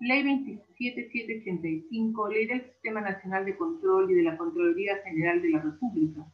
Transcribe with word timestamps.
Ley 0.00 0.22
27785, 0.22 2.28
Ley 2.28 2.46
del 2.46 2.64
Sistema 2.64 3.00
Nacional 3.00 3.46
de 3.46 3.56
Control 3.56 4.10
y 4.10 4.14
de 4.14 4.24
la 4.24 4.36
Contraloría 4.36 4.98
General 5.02 5.40
de 5.40 5.48
la 5.48 5.62
República. 5.62 6.26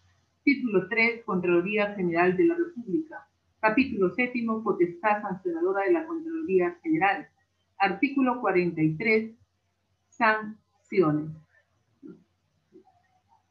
Título 0.42 0.88
3, 0.88 1.22
Contraloría 1.24 1.94
General 1.94 2.36
de 2.36 2.44
la 2.44 2.56
República. 2.56 3.28
Capítulo 3.60 4.10
7, 4.10 4.44
Potestad 4.64 5.22
Sancionadora 5.22 5.84
de 5.84 5.92
la 5.92 6.04
Contraloría 6.06 6.76
General. 6.82 7.28
Artículo 7.78 8.40
43, 8.40 9.30
Sanciones. 10.08 11.30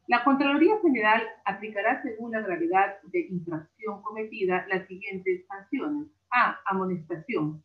La 0.07 0.25
Contraloría 0.25 0.77
General 0.81 1.21
aplicará 1.45 2.01
según 2.01 2.33
la 2.33 2.41
gravedad 2.41 3.01
de 3.03 3.27
infracción 3.29 4.01
cometida 4.01 4.65
las 4.67 4.85
siguientes 4.87 5.45
sanciones. 5.47 6.07
A. 6.31 6.59
Amonestación. 6.65 7.63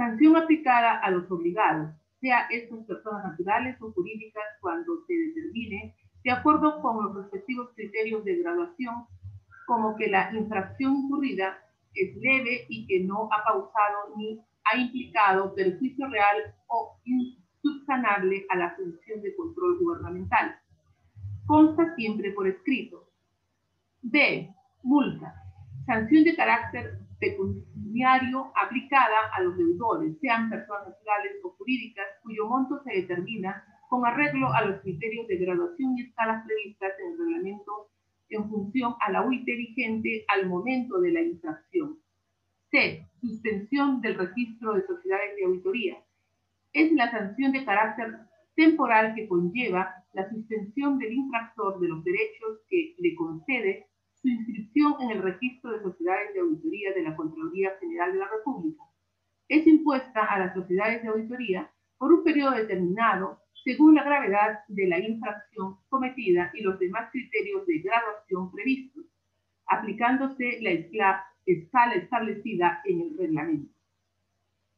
Sanción 0.00 0.34
aplicada 0.34 0.98
a 1.00 1.10
los 1.10 1.30
obligados, 1.30 1.90
sea 2.22 2.46
estas 2.48 2.86
personas 2.86 3.22
naturales 3.22 3.76
o 3.82 3.92
jurídicas, 3.92 4.42
cuando 4.62 5.04
se 5.06 5.12
determine, 5.12 5.94
de 6.24 6.30
acuerdo 6.30 6.80
con 6.80 7.04
los 7.04 7.16
respectivos 7.16 7.68
criterios 7.74 8.24
de 8.24 8.38
graduación, 8.38 9.04
como 9.66 9.94
que 9.96 10.08
la 10.08 10.32
infracción 10.34 10.96
incurrida 10.96 11.58
es 11.94 12.16
leve 12.16 12.64
y 12.70 12.86
que 12.86 13.04
no 13.04 13.28
ha 13.30 13.44
causado 13.44 14.16
ni 14.16 14.40
ha 14.64 14.78
implicado 14.78 15.54
perjuicio 15.54 16.08
real 16.08 16.54
o 16.68 16.98
insubsanable 17.04 18.46
a 18.48 18.56
la 18.56 18.74
función 18.76 19.20
de 19.20 19.36
control 19.36 19.80
gubernamental 19.80 20.56
consta 21.46 21.94
siempre 21.94 22.32
por 22.32 22.46
escrito. 22.46 23.06
B. 24.00 24.48
Multa. 24.82 25.34
Sanción 25.84 26.24
de 26.24 26.34
carácter 26.36 27.00
pecuniario 27.20 28.50
aplicada 28.60 29.30
a 29.36 29.42
los 29.42 29.56
deudores, 29.56 30.18
sean 30.20 30.50
personas 30.50 30.88
naturales 30.88 31.32
o 31.44 31.50
jurídicas, 31.50 32.06
cuyo 32.22 32.48
monto 32.48 32.82
se 32.82 32.92
determina 33.02 33.62
con 33.88 34.06
arreglo 34.06 34.52
a 34.52 34.64
los 34.64 34.80
criterios 34.80 35.28
de 35.28 35.36
graduación 35.36 35.98
y 35.98 36.02
escalas 36.02 36.44
previstas 36.46 36.92
en 36.98 37.12
el 37.12 37.18
reglamento 37.18 37.90
en 38.30 38.48
función 38.48 38.94
a 39.00 39.10
la 39.10 39.26
UIT 39.26 39.44
vigente 39.44 40.24
al 40.28 40.48
momento 40.48 41.00
de 41.00 41.12
la 41.12 41.20
infracción. 41.20 41.98
C. 42.70 43.06
Suspensión 43.20 44.00
del 44.00 44.16
registro 44.16 44.74
de 44.74 44.86
sociedades 44.86 45.36
de 45.36 45.44
auditoría. 45.44 45.96
Es 46.72 46.92
la 46.92 47.10
sanción 47.10 47.50
de 47.50 47.64
carácter 47.64 48.14
temporal 48.54 49.14
que 49.16 49.26
conlleva 49.26 49.92
la 50.12 50.30
suspensión 50.30 50.98
del 50.98 51.12
infractor 51.12 51.80
de 51.80 51.88
los 51.88 52.04
derechos 52.04 52.60
que 52.68 52.94
le 52.98 53.14
concede 53.16 53.89
su 54.22 54.28
inscripción 54.28 54.94
en 55.00 55.10
el 55.10 55.22
registro 55.22 55.72
de 55.72 55.82
sociedades 55.82 56.34
de 56.34 56.40
auditoría 56.40 56.92
de 56.92 57.02
la 57.02 57.16
Contraloría 57.16 57.76
General 57.80 58.12
de 58.12 58.18
la 58.18 58.28
República. 58.28 58.82
Es 59.48 59.66
impuesta 59.66 60.24
a 60.24 60.38
las 60.38 60.54
sociedades 60.54 61.02
de 61.02 61.08
auditoría 61.08 61.70
por 61.98 62.12
un 62.12 62.22
periodo 62.22 62.52
determinado 62.52 63.40
según 63.64 63.94
la 63.94 64.04
gravedad 64.04 64.60
de 64.68 64.86
la 64.88 64.98
infracción 64.98 65.76
cometida 65.88 66.50
y 66.54 66.62
los 66.62 66.78
demás 66.78 67.10
criterios 67.10 67.66
de 67.66 67.78
graduación 67.78 68.50
previstos, 68.52 69.04
aplicándose 69.66 70.60
la 70.62 70.70
escala 70.70 71.94
establecida 71.94 72.80
en 72.84 73.00
el 73.02 73.18
reglamento. 73.18 73.72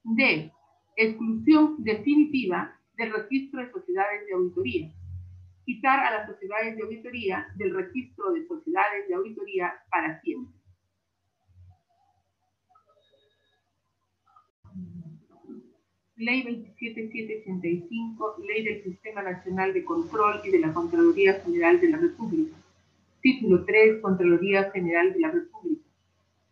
D. 0.04 0.52
Exclusión 0.96 1.76
definitiva 1.78 2.76
del 2.96 3.12
registro 3.12 3.60
de 3.60 3.70
sociedades 3.70 4.26
de 4.26 4.32
auditoría 4.34 4.92
quitar 5.64 6.00
a 6.00 6.10
las 6.10 6.26
sociedades 6.28 6.76
de 6.76 6.82
auditoría 6.82 7.46
del 7.56 7.74
registro 7.74 8.32
de 8.32 8.46
sociedades 8.46 9.08
de 9.08 9.14
auditoría 9.14 9.72
para 9.90 10.20
siempre. 10.20 10.62
Ley 16.16 16.42
27785, 16.42 18.36
Ley 18.46 18.64
del 18.64 18.84
Sistema 18.84 19.22
Nacional 19.22 19.72
de 19.72 19.84
Control 19.84 20.40
y 20.44 20.50
de 20.50 20.60
la 20.60 20.72
Contraloría 20.72 21.40
General 21.40 21.80
de 21.80 21.88
la 21.88 21.98
República. 21.98 22.56
Título 23.20 23.64
3, 23.64 24.00
Contraloría 24.00 24.70
General 24.70 25.12
de 25.12 25.20
la 25.20 25.30
República. 25.30 25.82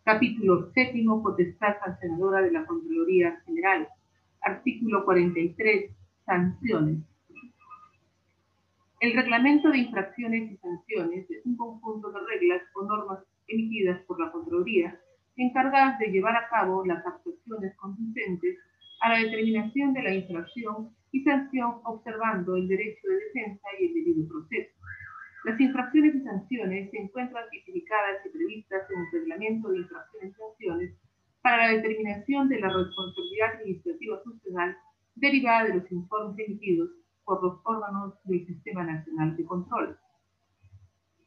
Capítulo 0.03 0.70
7, 0.75 1.04
Potestad 1.22 1.76
Sancionadora 1.84 2.43
de 2.43 2.50
la 2.50 2.65
Contraloría 2.65 3.41
General. 3.44 3.87
Artículo 4.41 5.04
43, 5.04 5.91
Sanciones. 6.25 7.09
El 9.00 9.15
reglamento 9.15 9.71
de 9.71 9.78
infracciones 9.78 10.53
y 10.53 10.56
sanciones 10.59 11.31
es 11.31 11.47
un 11.47 11.56
conjunto 11.56 12.12
de 12.12 12.21
reglas 12.21 12.61
o 12.75 12.84
normas 12.84 13.25
emitidas 13.49 13.99
por 14.05 14.21
la 14.21 14.31
Contraloría 14.31 15.00
encargadas 15.37 15.99
de 15.99 16.09
llevar 16.09 16.37
a 16.37 16.49
cabo 16.50 16.84
las 16.84 17.05
actuaciones 17.06 17.75
consistentes 17.77 18.59
a 19.00 19.09
la 19.09 19.19
determinación 19.21 19.94
de 19.94 20.03
la 20.03 20.15
infracción 20.15 20.94
y 21.12 21.22
sanción 21.22 21.81
observando 21.84 22.56
el 22.56 22.69
derecho 22.69 23.09
de 23.09 23.25
defensa 23.25 23.69
y 23.78 23.87
el 23.87 23.94
debido 23.94 24.28
proceso. 24.28 24.75
Las 25.44 25.59
infracciones 25.59 26.17
y 26.17 26.22
sanciones 26.22 26.91
se 26.91 26.99
encuentran 26.99 27.49
tipificadas 27.50 28.27
y 28.27 28.28
previstas 28.28 28.82
en 28.91 29.00
el 29.00 29.12
reglamento 29.12 29.71
de 29.71 29.78
infracciones 29.78 30.31
y 30.31 30.37
sanciones 30.37 30.94
para 31.41 31.56
la 31.56 31.72
determinación 31.72 32.50
de 32.50 32.61
la 32.61 32.69
responsabilidad 32.69 33.55
administrativa 33.55 34.21
funcional 34.25 34.77
derivada 35.15 35.69
de 35.69 35.75
los 35.77 35.91
informes 35.91 36.47
emitidos 36.47 36.91
por 37.31 37.45
los 37.45 37.61
órganos 37.63 38.15
del 38.25 38.45
Sistema 38.45 38.83
Nacional 38.83 39.37
de 39.37 39.45
Control. 39.45 39.97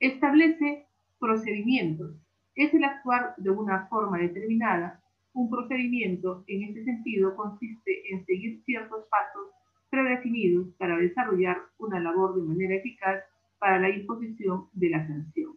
Establece 0.02 0.86
procedimientos. 1.18 2.18
Es 2.56 2.74
el 2.74 2.84
actuar 2.84 3.36
de 3.38 3.50
una 3.50 3.88
forma 3.88 4.18
determinada. 4.18 5.02
Un 5.32 5.50
procedimiento, 5.50 6.44
en 6.48 6.64
este 6.64 6.84
sentido, 6.84 7.34
consiste 7.38 8.14
en 8.14 8.26
seguir 8.26 8.62
ciertos 8.66 9.06
pasos 9.10 9.48
predefinidos 9.90 10.68
para 10.78 10.98
desarrollar 10.98 11.58
una 11.78 12.02
labor 12.02 12.36
de 12.36 12.50
manera 12.50 12.76
eficaz 12.76 13.24
para 13.58 13.80
la 13.80 13.90
imposición 13.90 14.68
de 14.74 14.90
la 14.90 15.08
sanción. 15.08 15.54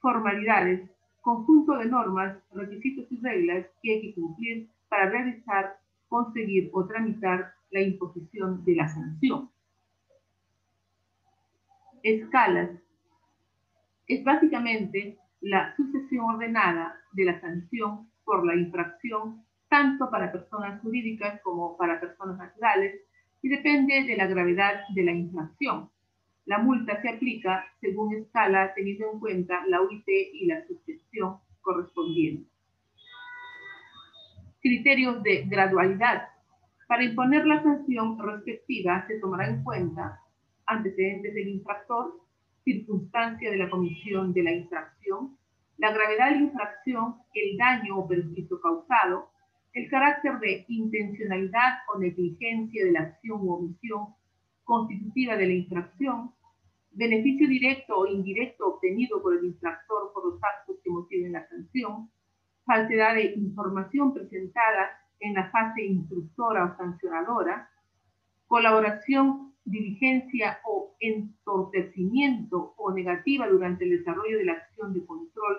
Formalidades, 0.00 0.88
conjunto 1.20 1.76
de 1.76 1.84
normas, 1.84 2.38
requisitos 2.54 3.04
y 3.12 3.20
reglas 3.20 3.66
que 3.82 3.92
hay 3.92 4.00
que 4.00 4.14
cumplir 4.14 4.70
para 4.88 5.10
realizar, 5.10 5.76
conseguir 6.08 6.70
o 6.72 6.86
tramitar 6.86 7.57
la 7.70 7.82
imposición 7.82 8.64
de 8.64 8.74
la 8.74 8.88
sanción. 8.88 9.50
Escalas 12.02 12.70
es 14.06 14.24
básicamente 14.24 15.18
la 15.40 15.74
sucesión 15.76 16.24
ordenada 16.24 16.94
de 17.12 17.24
la 17.24 17.40
sanción 17.40 18.10
por 18.24 18.46
la 18.46 18.56
infracción 18.56 19.44
tanto 19.68 20.10
para 20.10 20.32
personas 20.32 20.80
jurídicas 20.80 21.40
como 21.42 21.76
para 21.76 22.00
personas 22.00 22.38
naturales 22.38 23.02
y 23.42 23.48
depende 23.48 24.04
de 24.04 24.16
la 24.16 24.26
gravedad 24.26 24.80
de 24.94 25.02
la 25.02 25.12
infracción. 25.12 25.90
La 26.46 26.58
multa 26.58 27.00
se 27.02 27.10
aplica 27.10 27.66
según 27.80 28.14
escala 28.14 28.72
teniendo 28.74 29.12
en 29.12 29.20
cuenta 29.20 29.66
la 29.66 29.82
UIT 29.82 30.08
y 30.08 30.46
la 30.46 30.66
sucesión 30.66 31.36
correspondiente. 31.60 32.48
Criterios 34.60 35.22
de 35.22 35.44
gradualidad 35.46 36.28
para 36.88 37.04
imponer 37.04 37.46
la 37.46 37.62
sanción 37.62 38.18
respectiva 38.18 39.06
se 39.06 39.20
tomará 39.20 39.46
en 39.46 39.62
cuenta 39.62 40.22
antecedentes 40.64 41.34
del 41.34 41.48
infractor, 41.48 42.14
circunstancia 42.64 43.50
de 43.50 43.58
la 43.58 43.68
comisión 43.68 44.32
de 44.32 44.42
la 44.42 44.52
infracción, 44.52 45.36
la 45.76 45.92
gravedad 45.92 46.30
de 46.30 46.36
la 46.36 46.42
infracción, 46.44 47.16
el 47.34 47.58
daño 47.58 47.98
o 47.98 48.08
perjuicio 48.08 48.58
causado, 48.60 49.30
el 49.74 49.88
carácter 49.90 50.38
de 50.40 50.64
intencionalidad 50.68 51.80
o 51.94 51.98
negligencia 51.98 52.86
de 52.86 52.92
la 52.92 53.00
acción 53.00 53.38
u 53.42 53.52
omisión 53.52 54.14
constitutiva 54.64 55.36
de 55.36 55.46
la 55.46 55.52
infracción, 55.52 56.32
beneficio 56.92 57.46
directo 57.48 57.98
o 57.98 58.06
indirecto 58.06 58.66
obtenido 58.66 59.22
por 59.22 59.36
el 59.36 59.44
infractor 59.44 60.10
por 60.14 60.24
los 60.24 60.42
actos 60.42 60.76
que 60.82 60.90
motiven 60.90 61.32
la 61.32 61.46
sanción, 61.48 62.10
falsedad 62.64 63.14
de 63.14 63.34
información 63.34 64.14
presentada 64.14 64.88
en 65.20 65.34
la 65.34 65.50
fase 65.50 65.84
instructora 65.84 66.64
o 66.64 66.76
sancionadora, 66.76 67.70
colaboración, 68.46 69.52
diligencia 69.64 70.58
o 70.64 70.96
entorpecimiento 71.00 72.74
o 72.76 72.92
negativa 72.92 73.46
durante 73.46 73.84
el 73.84 73.98
desarrollo 73.98 74.38
de 74.38 74.44
la 74.44 74.52
acción 74.54 74.94
de 74.94 75.04
control, 75.04 75.56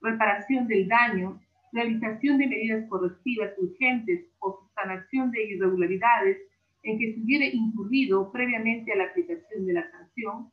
reparación 0.00 0.66
del 0.66 0.88
daño, 0.88 1.40
realización 1.72 2.38
de 2.38 2.46
medidas 2.46 2.88
correctivas 2.88 3.52
urgentes 3.58 4.26
o 4.38 4.70
sanación 4.74 5.30
de 5.30 5.44
irregularidades 5.44 6.38
en 6.82 6.98
que 6.98 7.14
se 7.14 7.20
hubiera 7.20 7.44
incurrido 7.46 8.32
previamente 8.32 8.92
a 8.92 8.96
la 8.96 9.04
aplicación 9.04 9.66
de 9.66 9.72
la 9.74 9.90
sanción, 9.90 10.50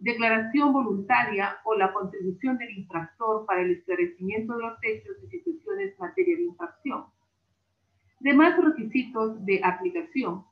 declaración 0.00 0.72
voluntaria 0.72 1.58
o 1.64 1.76
la 1.76 1.92
contribución 1.92 2.58
del 2.58 2.78
infractor 2.78 3.46
para 3.46 3.62
el 3.62 3.72
esclarecimiento 3.72 4.56
de 4.56 4.62
los 4.62 4.78
hechos 4.82 5.16
y 5.22 5.28
situaciones 5.28 5.92
en 5.92 5.98
materia 5.98 6.36
de 6.36 6.42
infracción 6.42 7.04
Demás 8.20 8.56
requisitos 8.62 9.44
de 9.44 9.60
aplicación, 9.62 10.44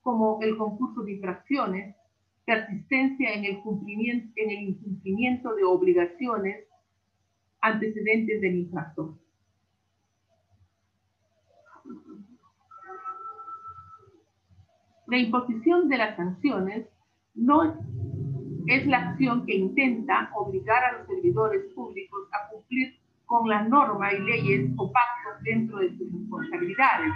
como 0.00 0.38
el 0.42 0.56
concurso 0.56 1.02
de 1.02 1.12
infracciones, 1.12 1.96
persistencia 2.44 3.34
en 3.34 3.44
el, 3.44 3.60
cumplimiento, 3.60 4.32
en 4.36 4.50
el 4.50 4.62
incumplimiento 4.70 5.54
de 5.54 5.64
obligaciones, 5.64 6.66
antecedentes 7.60 8.40
del 8.40 8.56
infractor. 8.56 9.14
La 15.06 15.18
imposición 15.18 15.88
de 15.88 15.98
las 15.98 16.16
sanciones 16.16 16.88
no 17.34 17.78
es 18.66 18.86
la 18.86 19.10
acción 19.10 19.44
que 19.44 19.54
intenta 19.54 20.30
obligar 20.34 20.84
a 20.84 20.98
los 20.98 21.06
servidores 21.06 21.72
públicos 21.74 22.28
a 22.32 22.48
cumplir 22.48 22.98
con 23.26 23.48
la 23.48 23.62
norma 23.62 24.12
y 24.12 24.20
leyes 24.20 24.70
o 24.76 24.90
pactos 24.90 25.21
dentro 25.42 25.78
de 25.78 25.96
sus 25.96 26.12
responsabilidades. 26.12 27.12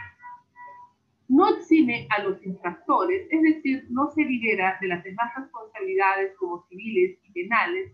No 1.29 1.49
exime 1.49 2.07
a 2.17 2.23
los 2.23 2.45
infractores, 2.45 3.27
es 3.31 3.43
decir, 3.43 3.87
no 3.91 4.11
se 4.11 4.23
libera 4.23 4.79
de 4.81 4.89
las 4.89 5.03
demás 5.03 5.33
responsabilidades 5.37 6.37
como 6.39 6.65
civiles 6.69 7.19
y 7.25 7.33
penales. 7.33 7.93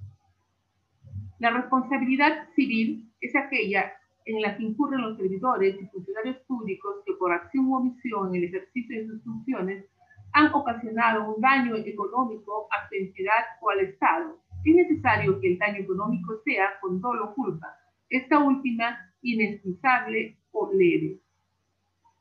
La 1.39 1.51
responsabilidad 1.51 2.49
civil 2.55 3.11
es 3.21 3.35
aquella 3.35 3.93
en 4.27 4.43
la 4.43 4.57
que 4.57 4.65
incurren 4.65 5.01
los 5.01 5.17
servidores 5.17 5.77
y 5.81 5.87
funcionarios 5.87 6.37
públicos 6.47 6.97
que 7.07 7.15
por 7.15 7.33
acción 7.33 7.67
u 7.67 7.77
omisión 7.77 8.29
en 8.29 8.43
el 8.43 8.45
ejercicio 8.45 9.01
de 9.01 9.07
sus 9.07 9.25
funciones 9.25 9.85
han 10.33 10.53
ocasionado 10.55 11.35
un 11.35 11.41
daño 11.41 11.77
económico 11.77 12.69
a 12.71 12.89
su 12.89 12.95
entidad 12.95 13.45
o 13.61 13.71
al 13.71 13.81
Estado. 13.81 14.39
Es 14.65 14.75
necesario 14.75 15.41
que 15.41 15.53
el 15.53 15.59
daño 15.59 15.81
económico 15.81 16.41
sea 16.45 16.79
con 16.81 17.01
dolo 17.01 17.35
culpa, 17.35 17.67
esta 18.13 18.39
última 18.39 18.99
inexcusable 19.23 20.39
o 20.51 20.71
leve. 20.73 21.19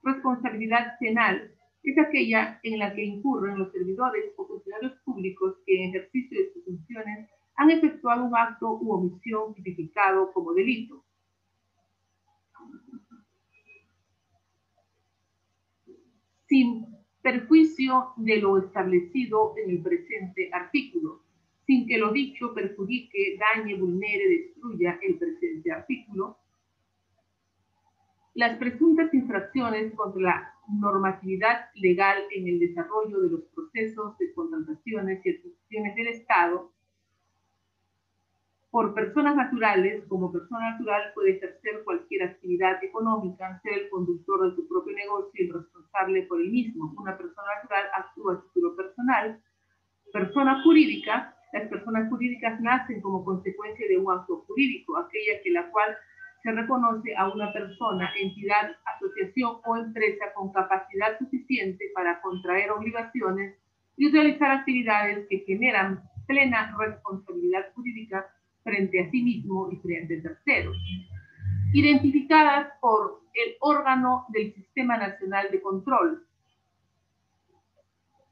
Responsabilidad 0.04 0.98
penal 1.00 1.52
es 1.84 1.98
aquella 1.98 2.60
en 2.64 2.80
la 2.80 2.94
que 2.96 3.04
incurren 3.04 3.60
los 3.60 3.72
servidores 3.74 4.32
o 4.38 4.48
funcionarios 4.48 4.94
públicos 5.04 5.58
que 5.66 5.84
en 5.84 5.90
ejercicio 5.90 6.40
de 6.40 6.54
sus 6.54 6.64
funciones 6.64 7.30
han 7.56 7.72
efectuado 7.72 8.24
un 8.24 8.36
acto 8.36 8.80
u 8.80 8.94
omisión 8.94 9.54
tipificado 9.54 10.32
como 10.32 10.54
delito. 10.54 11.04
Sin 16.48 16.86
perjuicio 17.22 18.14
de 18.16 18.38
lo 18.38 18.58
establecido 18.58 19.54
en 19.64 19.72
el 19.72 19.82
presente 19.82 20.50
artículo, 20.54 21.24
sin 21.66 21.86
que 21.88 21.98
lo 21.98 22.12
dicho 22.12 22.54
perjudique, 22.54 23.38
dañe, 23.38 23.76
vulnere, 23.76 24.28
destruya 24.28 25.00
el 25.02 25.18
presente 25.18 25.41
artículo, 25.74 26.38
las 28.34 28.58
presuntas 28.58 29.14
infracciones 29.14 29.94
contra 29.96 30.22
la 30.22 30.54
normatividad 30.70 31.70
legal 31.76 32.18
en 32.34 32.48
el 32.48 32.60
desarrollo 32.60 33.20
de 33.22 33.30
los 33.30 33.42
procesos 33.54 34.18
de 34.18 34.34
contrataciones 34.34 35.26
y 35.26 35.30
adquisiciones 35.30 35.96
del 35.96 36.08
Estado 36.08 36.72
por 38.72 38.94
personas 38.94 39.36
naturales, 39.36 40.06
como 40.08 40.32
persona 40.32 40.72
natural 40.72 41.12
puede 41.14 41.32
ejercer 41.32 41.84
cualquier 41.84 42.24
actividad 42.24 42.82
económica, 42.82 43.60
ser 43.64 43.74
el 43.74 43.90
conductor 43.90 44.50
de 44.50 44.56
su 44.56 44.66
propio 44.66 44.96
negocio 44.96 45.32
y 45.34 45.48
el 45.48 45.54
responsable 45.54 46.24
por 46.24 46.42
el 46.42 46.50
mismo. 46.50 46.94
Una 46.98 47.18
persona 47.18 47.48
natural 47.56 47.84
actúa 47.94 48.36
a 48.36 48.42
título 48.42 48.76
personal. 48.78 49.42
Persona 50.14 50.64
jurídica, 50.64 51.36
las 51.54 51.68
personas 51.68 52.10
jurídicas 52.10 52.60
nacen 52.62 53.02
como 53.02 53.26
consecuencia 53.26 53.88
de 53.88 53.98
un 53.98 54.12
acto 54.12 54.44
jurídico, 54.48 54.98
aquella 54.98 55.42
que 55.44 55.52
la 55.52 55.70
cual 55.72 55.96
se 56.44 56.52
reconoce 56.52 57.16
a 57.16 57.30
una 57.30 57.54
persona, 57.54 58.12
entidad, 58.20 58.76
asociación 58.96 59.58
o 59.66 59.78
empresa 59.78 60.34
con 60.34 60.52
capacidad 60.52 61.18
suficiente 61.20 61.86
para 61.94 62.22
contraer 62.22 62.72
obligaciones 62.72 63.56
y 63.98 64.10
realizar 64.12 64.52
actividades 64.52 65.28
que 65.30 65.40
generan 65.40 66.02
plena 66.26 66.76
responsabilidad 66.80 67.72
jurídica 67.76 68.26
frente 68.64 69.02
a 69.02 69.12
sí 69.12 69.22
mismo 69.22 69.70
y 69.72 69.78
frente 69.78 70.20
a 70.20 70.22
terceros, 70.22 70.78
identificadas 71.74 72.74
por 72.80 73.22
el 73.34 73.56
órgano 73.60 74.26
del 74.30 74.54
Sistema 74.54 74.98
Nacional 74.98 75.50
de 75.52 75.62
Control, 75.62 76.26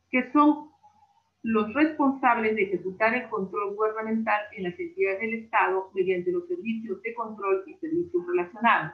que 0.10 0.31
son 0.31 0.69
los 1.44 1.74
responsables 1.74 2.56
de 2.56 2.64
ejecutar 2.64 3.16
el 3.16 3.30
control 3.30 3.76
gubernamental 3.76 4.42
en 4.58 4.64
las 4.64 4.80
entidades 4.80 5.22
del 5.22 5.34
Estado 5.36 5.90
mediante 5.94 6.32
los 6.32 6.48
servicios 6.48 7.02
de 7.02 7.14
control 7.14 7.64
y 7.66 7.76
servicios 7.76 8.26
relacionados. 8.28 8.94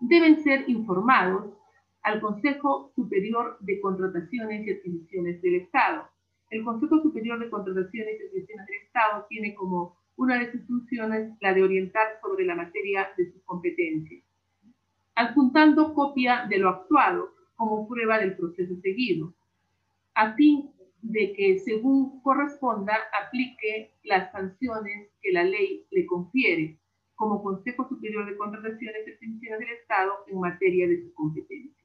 Deben 0.00 0.42
ser 0.42 0.68
informados 0.68 1.54
al 2.02 2.20
Consejo 2.20 2.92
Superior 2.94 3.56
de 3.60 3.80
Contrataciones 3.80 4.66
y 4.66 4.72
Adquisiciones 4.72 5.40
del 5.40 5.54
Estado, 5.54 6.08
el 6.50 6.62
Consejo 6.62 7.00
Superior 7.00 7.38
de 7.38 7.48
Contrataciones 7.48 8.20
y 8.20 8.24
Adquisiciones 8.24 8.66
del 8.66 8.76
Estado 8.82 9.26
tiene 9.28 9.54
como 9.54 9.96
una 10.16 10.38
de 10.38 10.52
sus 10.52 10.66
funciones 10.66 11.32
la 11.40 11.54
de 11.54 11.62
orientar 11.62 12.20
sobre 12.22 12.44
la 12.44 12.54
materia 12.54 13.08
de 13.16 13.32
sus 13.32 13.42
competencias, 13.44 14.22
adjuntando 15.14 15.94
copia 15.94 16.46
de 16.48 16.58
lo 16.58 16.68
actuado 16.68 17.32
como 17.56 17.88
prueba 17.88 18.18
del 18.18 18.36
proceso 18.36 18.76
seguido, 18.82 19.32
a 20.14 20.34
fin 20.34 20.70
de 21.02 21.32
que, 21.34 21.58
según 21.58 22.22
corresponda, 22.22 22.96
aplique 23.22 23.94
las 24.04 24.32
sanciones 24.32 25.10
que 25.20 25.32
la 25.32 25.44
ley 25.44 25.86
le 25.90 26.06
confiere 26.06 26.78
como 27.14 27.42
Consejo 27.42 27.88
Superior 27.88 28.26
de 28.26 28.36
Contrataciones 28.36 29.06
y 29.06 29.10
Adquisiciones 29.10 29.60
del 29.60 29.68
Estado 29.70 30.12
en 30.26 30.40
materia 30.40 30.88
de 30.88 31.02
sus 31.02 31.14
competencias. 31.14 31.83